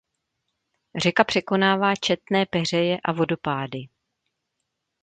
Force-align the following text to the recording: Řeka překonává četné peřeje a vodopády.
Řeka 0.97 1.23
překonává 1.23 1.95
četné 1.95 2.45
peřeje 2.45 2.97
a 3.05 3.11
vodopády. 3.11 3.79